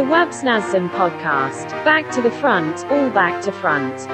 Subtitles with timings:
[0.00, 1.68] The Wabsnazsm podcast.
[1.84, 4.08] Back to the front, all back to front.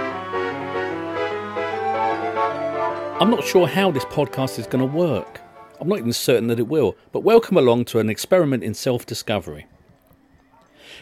[3.22, 5.40] I'm not sure how this podcast is going to work.
[5.80, 9.06] I'm not even certain that it will, but welcome along to an experiment in self
[9.06, 9.66] discovery.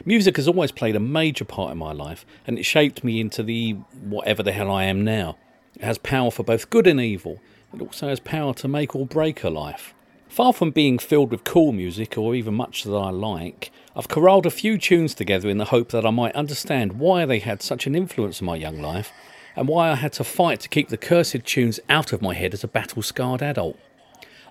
[0.04, 3.42] Music has always played a major part in my life, and it shaped me into
[3.42, 3.72] the
[4.02, 5.38] whatever the hell I am now.
[5.76, 7.40] It has power for both good and evil.
[7.72, 9.94] It also has power to make or break a life.
[10.28, 14.44] Far from being filled with cool music or even much that I like, I've corralled
[14.44, 17.86] a few tunes together in the hope that I might understand why they had such
[17.86, 19.12] an influence on my young life
[19.54, 22.54] and why I had to fight to keep the cursed tunes out of my head
[22.54, 23.78] as a battle scarred adult.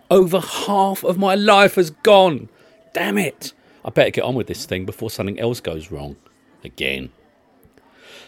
[0.10, 2.48] Over half of my life has gone!
[2.94, 3.52] Damn it!
[3.84, 6.16] I better get on with this thing before something else goes wrong.
[6.64, 7.10] Again.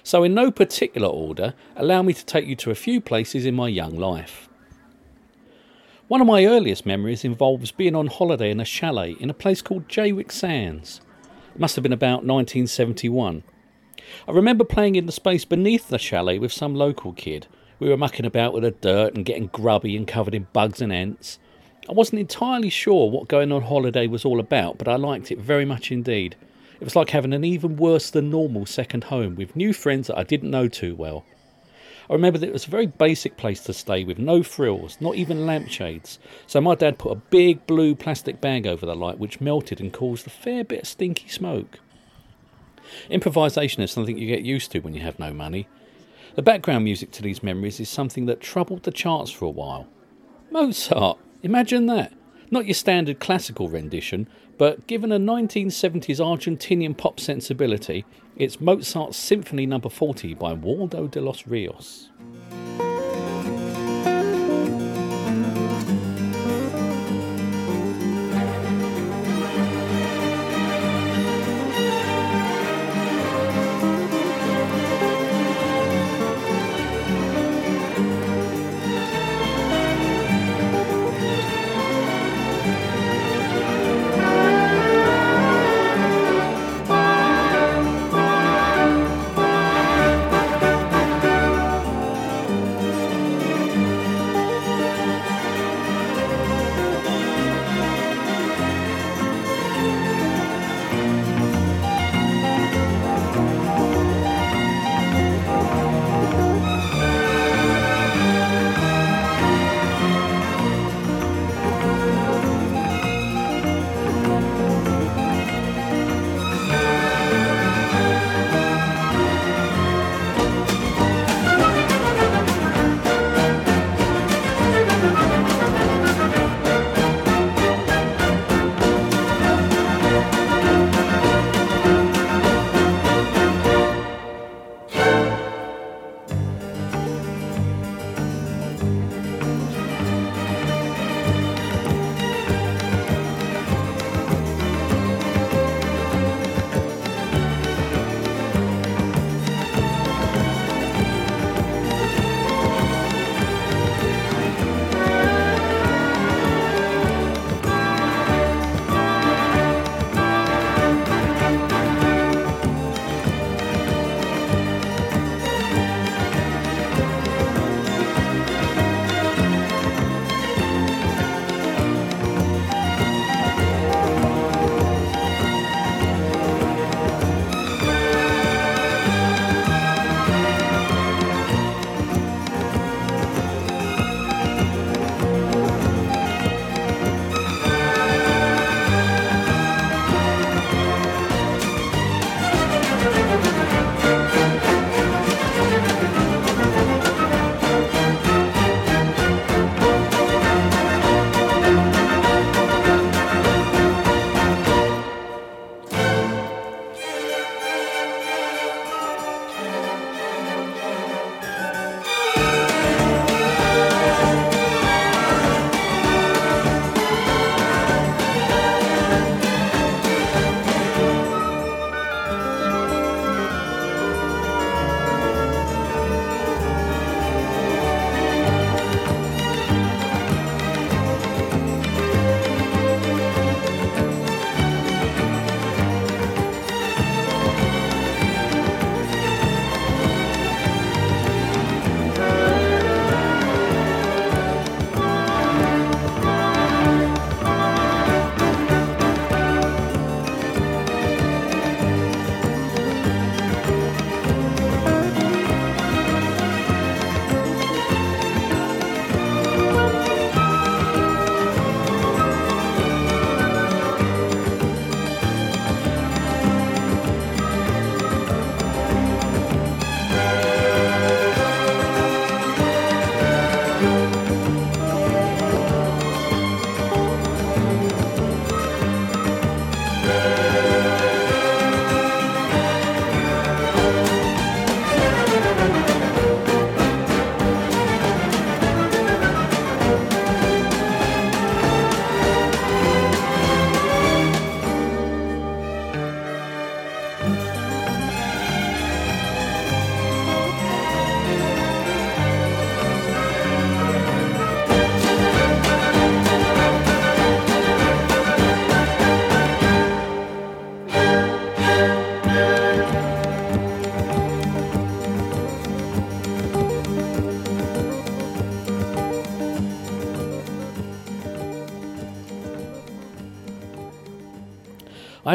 [0.03, 3.55] So, in no particular order, allow me to take you to a few places in
[3.55, 4.49] my young life.
[6.09, 9.61] One of my earliest memories involves being on holiday in a chalet in a place
[9.61, 11.01] called Jaywick Sands.
[11.55, 13.43] It must have been about 1971.
[14.27, 17.47] I remember playing in the space beneath the chalet with some local kid.
[17.79, 20.91] We were mucking about with the dirt and getting grubby and covered in bugs and
[20.91, 21.39] ants.
[21.87, 25.39] I wasn't entirely sure what going on holiday was all about, but I liked it
[25.39, 26.35] very much indeed.
[26.81, 30.17] It was like having an even worse than normal second home with new friends that
[30.17, 31.23] I didn't know too well.
[32.09, 35.15] I remember that it was a very basic place to stay with no frills, not
[35.15, 36.19] even lampshades.
[36.45, 39.91] So my dad put a big blue plastic bag over the light which melted and
[39.91, 41.79] caused a fair bit of stinky smoke.
[43.09, 45.67] Improvisation is something you get used to when you have no money.
[46.35, 49.87] The background music to these memories is something that troubled the charts for a while.
[50.51, 52.13] Mozart, imagine that.
[52.51, 59.65] Not your standard classical rendition, but given a 1970s Argentinian pop sensibility, it's Mozart's Symphony
[59.65, 59.79] No.
[59.79, 62.09] 40 by Waldo de los Rios.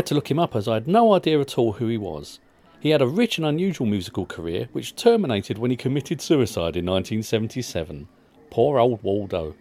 [0.01, 2.41] Had to look him up as I had no idea at all who he was.
[2.81, 6.87] He had a rich and unusual musical career which terminated when he committed suicide in
[6.87, 8.09] 1977.
[8.49, 9.55] Poor old Waldo.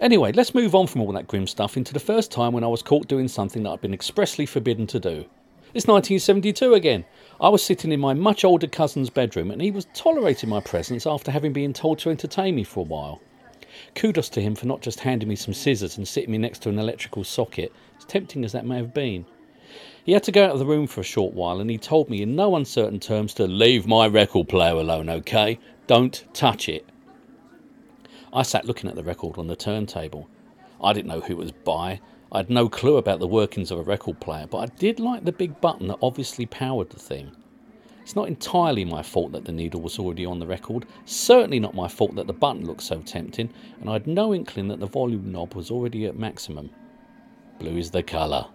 [0.00, 2.66] Anyway, let's move on from all that grim stuff into the first time when I
[2.66, 5.24] was caught doing something that I'd been expressly forbidden to do.
[5.74, 7.04] It's 1972 again.
[7.40, 11.06] I was sitting in my much older cousin's bedroom and he was tolerating my presence
[11.06, 13.22] after having been told to entertain me for a while.
[13.94, 16.68] Kudos to him for not just handing me some scissors and sitting me next to
[16.68, 17.72] an electrical socket,
[18.10, 19.24] tempting as that may have been.
[20.04, 22.10] He had to go out of the room for a short while and he told
[22.10, 25.58] me in no uncertain terms to leave my record player alone, okay?
[25.86, 26.88] Don't touch it.
[28.32, 30.28] I sat looking at the record on the turntable.
[30.82, 32.00] I didn't know who it was by,
[32.32, 35.24] I had no clue about the workings of a record player, but I did like
[35.24, 37.32] the big button that obviously powered the thing.
[38.02, 41.74] It's not entirely my fault that the needle was already on the record, certainly not
[41.74, 44.86] my fault that the button looked so tempting, and I had no inkling that the
[44.86, 46.70] volume knob was already at maximum.
[47.60, 48.46] Blue is the colour.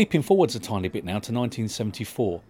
[0.00, 2.40] Leaping forwards a tiny bit now to 1974.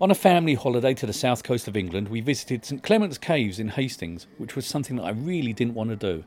[0.00, 3.58] On a family holiday to the south coast of England, we visited St Clement's Caves
[3.58, 6.24] in Hastings, which was something that I really didn't want to do.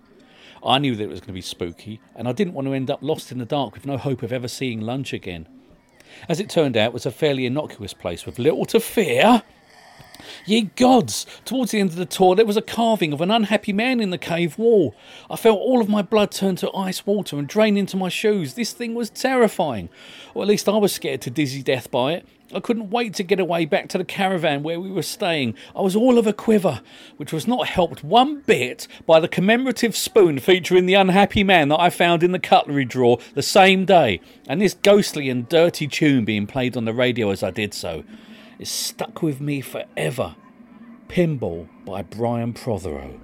[0.63, 2.91] I knew that it was going to be spooky, and I didn't want to end
[2.91, 5.47] up lost in the dark with no hope of ever seeing lunch again.
[6.27, 9.41] As it turned out, it was a fairly innocuous place with little to fear.
[10.45, 11.25] Ye gods!
[11.45, 14.09] Towards the end of the tour, there was a carving of an unhappy man in
[14.09, 14.95] the cave wall.
[15.29, 18.53] I felt all of my blood turn to ice water and drain into my shoes.
[18.53, 19.89] This thing was terrifying.
[20.33, 22.25] Or at least I was scared to dizzy death by it.
[22.51, 25.53] I couldn't wait to get away back to the caravan where we were staying.
[25.75, 26.81] I was all of a quiver,
[27.17, 31.79] which was not helped one bit by the commemorative spoon featuring the unhappy man that
[31.79, 36.25] I found in the cutlery drawer the same day, and this ghostly and dirty tune
[36.25, 38.03] being played on the radio as I did so.
[38.59, 40.35] It stuck with me forever.
[41.07, 43.17] Pinball by Brian Protheroe.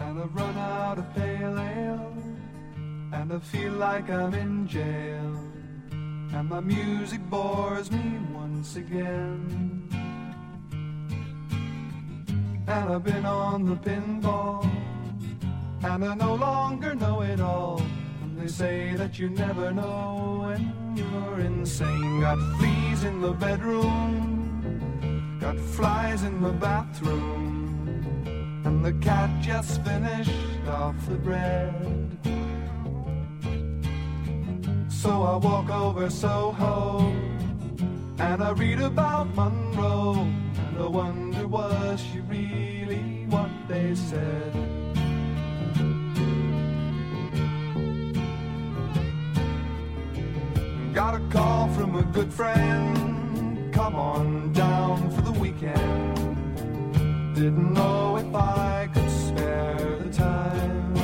[0.00, 2.12] And I've run out of pale ale,
[3.12, 5.38] and I feel like I'm in jail.
[5.92, 10.03] And my music bores me once again.
[12.66, 14.64] And I've been on the pinball,
[15.82, 17.82] and I no longer know it all.
[18.22, 22.20] And they say that you never know when you're insane.
[22.20, 27.52] Got fleas in the bedroom, got flies in the bathroom.
[28.64, 30.30] And the cat just finished
[30.66, 32.18] off the bread.
[34.88, 37.12] So I walk over Soho
[38.18, 44.52] And I read about Monroe, and I wonder was she really what they said?
[50.94, 53.72] Got a call from a good friend.
[53.72, 56.16] Come on down for the weekend.
[57.34, 60.96] Didn't know if I could spare the time.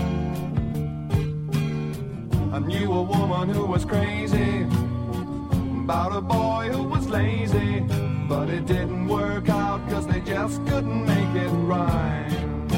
[2.53, 4.67] I knew a woman who was crazy
[5.85, 7.81] about a boy who was lazy,
[8.31, 12.69] but it didn't work out cause they just couldn't make it rhyme.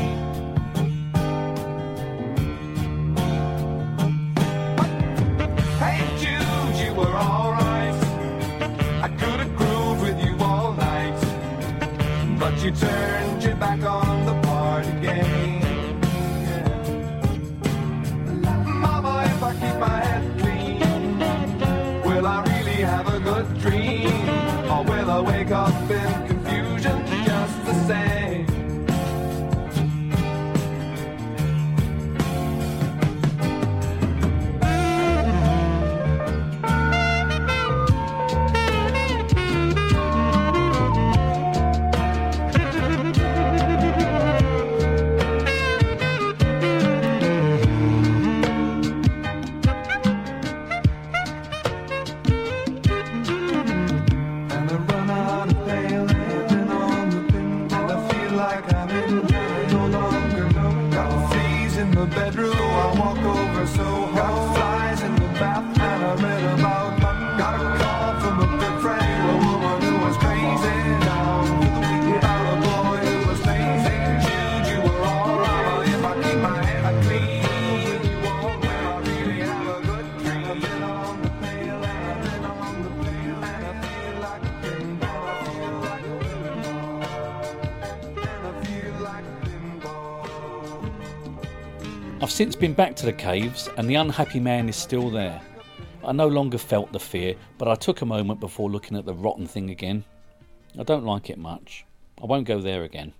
[5.79, 7.95] Hey Jude, you were alright.
[9.03, 11.21] I could have grooved with you all night,
[12.39, 13.32] but you turned
[92.33, 95.39] I've since been back to the caves, and the unhappy man is still there.
[96.03, 99.12] I no longer felt the fear, but I took a moment before looking at the
[99.12, 100.03] rotten thing again.
[100.79, 101.85] I don't like it much.
[102.23, 103.12] I won't go there again.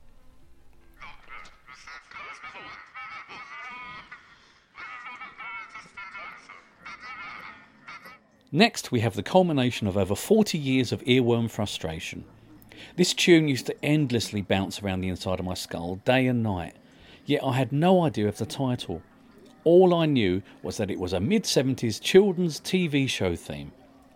[8.51, 12.25] Next, we have the culmination of over 40 years of earworm frustration.
[12.97, 16.77] This tune used to endlessly bounce around the inside of my skull day and night,
[17.27, 19.03] yet I had no idea of the title.
[19.65, 23.73] All I knew was that it was a mid 70s children's TV show theme.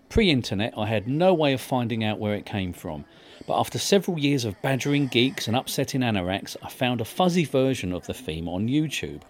[0.09, 3.05] Pre internet, I had no way of finding out where it came from,
[3.47, 7.93] but after several years of badgering geeks and upsetting anoraks, I found a fuzzy version
[7.93, 9.23] of the theme on YouTube.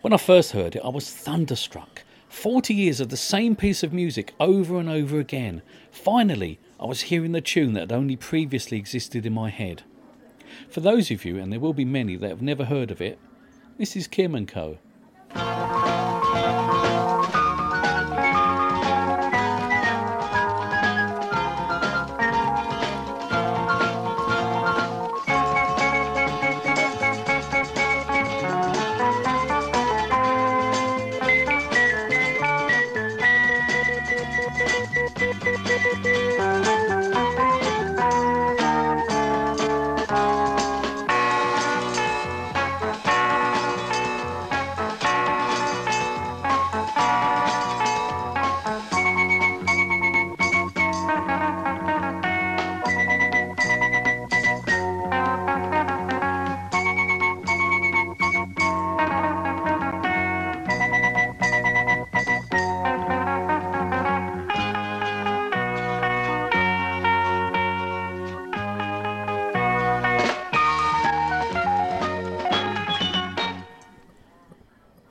[0.00, 2.02] When I first heard it, I was thunderstruck.
[2.28, 5.62] 40 years of the same piece of music over and over again.
[5.90, 9.84] Finally, I was hearing the tune that had only previously existed in my head.
[10.68, 13.18] For those of you, and there will be many that have never heard of it,
[13.78, 14.78] this is Kim and Co.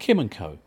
[0.04, 0.58] Kim and Co.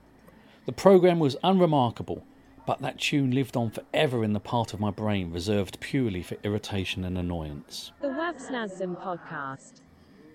[0.64, 2.24] The programme was unremarkable,
[2.66, 6.38] but that tune lived on forever in the part of my brain reserved purely for
[6.42, 7.92] irritation and annoyance.
[8.00, 9.82] The Wabsnazsm podcast.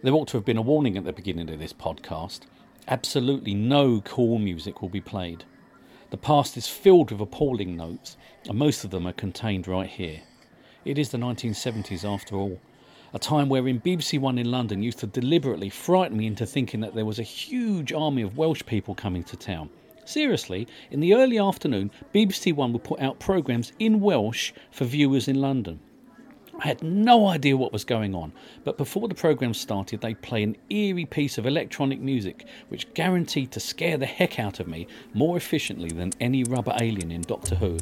[0.03, 2.41] There ought to have been a warning at the beginning of this podcast.
[2.88, 5.46] Absolutely no cool music will be played.
[6.12, 8.17] The past is filled with appalling notes,
[8.48, 10.22] and most of them are contained right here.
[10.86, 12.60] It is the 1970s after all,
[13.13, 16.95] a time wherein BBC One in London used to deliberately frighten me into thinking that
[16.95, 19.69] there was a huge army of Welsh people coming to town.
[20.05, 25.27] Seriously, in the early afternoon, BBC One would put out programmes in Welsh for viewers
[25.27, 25.79] in London.
[26.59, 30.43] I had no idea what was going on, but before the programme started, they'd play
[30.43, 34.87] an eerie piece of electronic music which guaranteed to scare the heck out of me
[35.13, 37.77] more efficiently than any rubber alien in Doctor Who.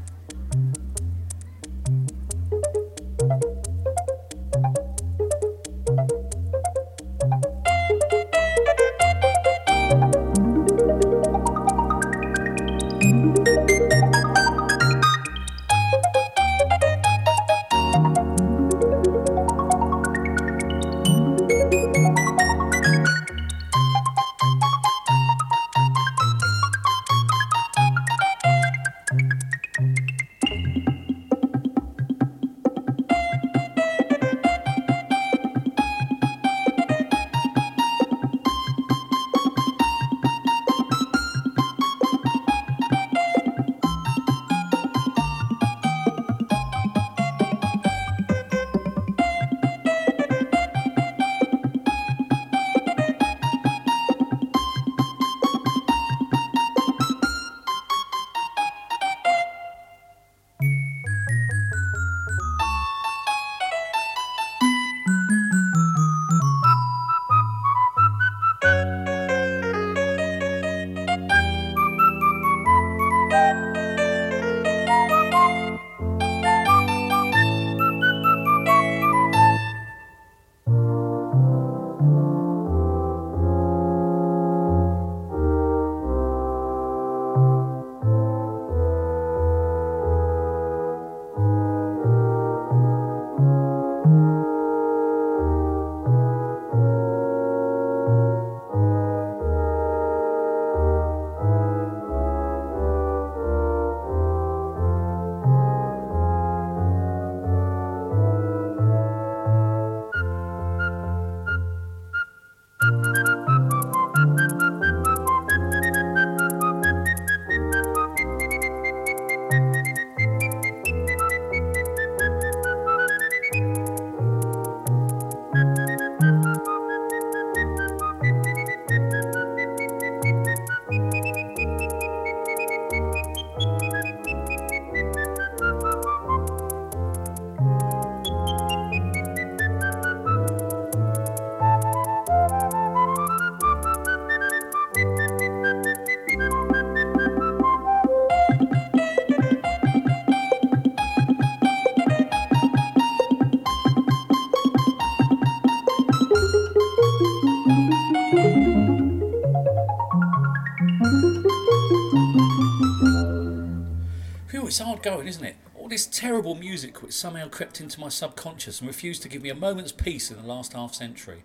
[167.09, 170.37] Which somehow crept into my subconscious and refused to give me a moment's peace in
[170.37, 171.41] the last half century.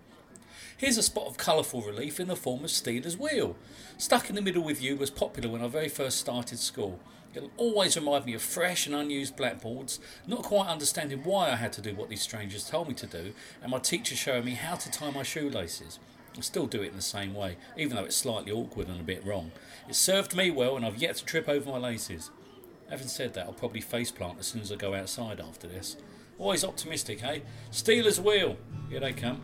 [0.77, 3.55] Here's a spot of colourful relief in the form of Stealers Wheel.
[3.97, 6.99] Stuck in the Middle with You was popular when I very first started school.
[7.33, 11.73] It'll always remind me of fresh and unused blackboards, not quite understanding why I had
[11.73, 14.75] to do what these strangers told me to do, and my teacher showing me how
[14.75, 15.97] to tie my shoelaces.
[16.37, 19.03] I still do it in the same way, even though it's slightly awkward and a
[19.03, 19.51] bit wrong.
[19.89, 22.29] It served me well, and I've yet to trip over my laces.
[22.89, 25.97] Having said that, I'll probably faceplant as soon as I go outside after this.
[26.37, 27.39] Always optimistic, eh?
[27.71, 28.57] Stealers Wheel.
[28.89, 29.41] Here they come.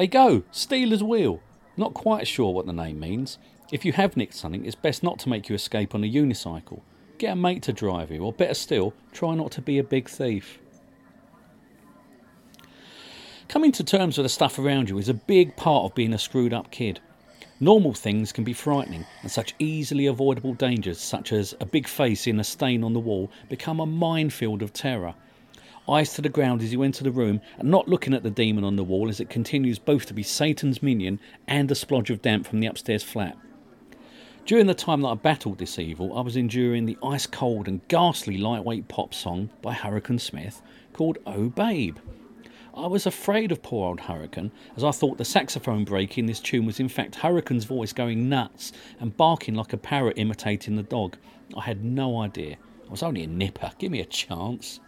[0.00, 1.40] They go, Stealers Wheel.
[1.76, 3.36] Not quite sure what the name means.
[3.70, 6.80] If you have nicked something, it's best not to make you escape on a unicycle.
[7.18, 10.08] Get a mate to drive you, or better still, try not to be a big
[10.08, 10.58] thief.
[13.48, 16.18] Coming to terms with the stuff around you is a big part of being a
[16.18, 16.98] screwed up kid.
[17.60, 22.26] Normal things can be frightening, and such easily avoidable dangers, such as a big face
[22.26, 25.14] in a stain on the wall, become a minefield of terror.
[25.90, 28.62] Eyes to the ground as you enter the room, and not looking at the demon
[28.62, 32.22] on the wall as it continues both to be Satan's minion and a splodge of
[32.22, 33.36] damp from the upstairs flat.
[34.46, 37.86] During the time that I battled this evil, I was enduring the ice cold and
[37.88, 41.98] ghastly lightweight pop song by Hurricane Smith called Oh Babe.
[42.72, 46.38] I was afraid of poor old Hurricane, as I thought the saxophone break in this
[46.38, 50.84] tune was in fact Hurricane's voice going nuts and barking like a parrot imitating the
[50.84, 51.16] dog.
[51.56, 52.58] I had no idea.
[52.86, 53.72] I was only a nipper.
[53.78, 54.78] Give me a chance.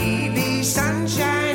[0.00, 1.45] Be sunshine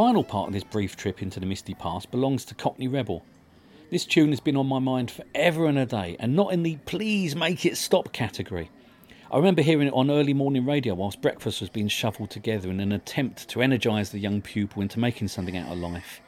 [0.00, 3.22] final part of this brief trip into the misty past belongs to Cockney Rebel.
[3.90, 6.78] This tune has been on my mind forever and a day, and not in the
[6.86, 8.70] please make it stop category.
[9.30, 12.80] I remember hearing it on early morning radio whilst breakfast was being shuffled together in
[12.80, 16.22] an attempt to energise the young pupil into making something out of life.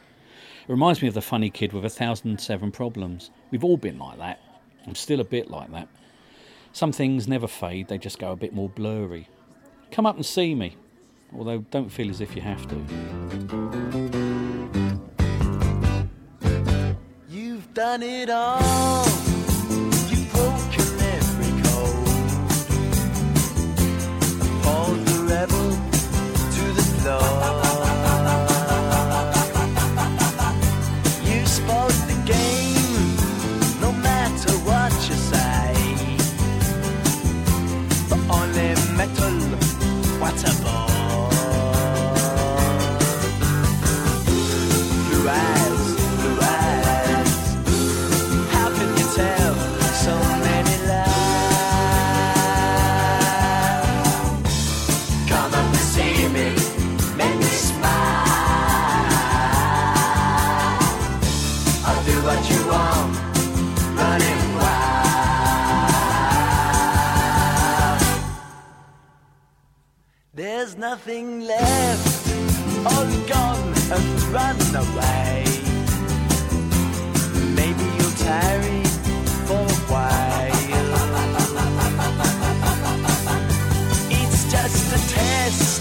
[0.69, 3.31] It reminds me of the funny kid with a thousand and seven problems.
[3.51, 4.39] We've all been like that.
[4.87, 5.89] I'm still a bit like that.
[6.75, 9.31] Some things never fade, they just go a bit more blurry.
[9.91, 10.77] Come up and see me,
[11.37, 12.77] although don't feel as if you have to.
[17.29, 19.22] You've done it all.
[70.99, 72.29] Nothing left,
[72.85, 75.43] all gone and run away.
[77.57, 78.83] Maybe you'll tarry
[79.49, 80.53] for a while.
[84.11, 85.72] It's just a test,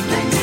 [0.02, 0.39] to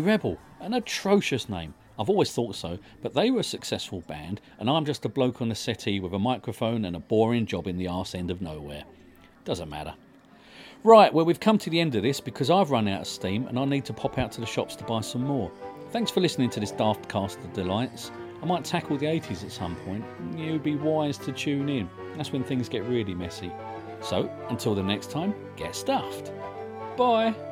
[0.00, 1.74] Rebel, an atrocious name.
[1.98, 5.42] I've always thought so, but they were a successful band, and I'm just a bloke
[5.42, 8.40] on a settee with a microphone and a boring job in the arse end of
[8.40, 8.84] nowhere.
[9.44, 9.94] Doesn't matter.
[10.84, 13.46] Right, well, we've come to the end of this because I've run out of steam
[13.46, 15.50] and I need to pop out to the shops to buy some more.
[15.90, 18.10] Thanks for listening to this daft cast of delights.
[18.42, 20.04] I might tackle the 80s at some point.
[20.36, 21.88] You'd be wise to tune in.
[22.16, 23.52] That's when things get really messy.
[24.00, 26.32] So, until the next time, get stuffed.
[26.96, 27.51] Bye.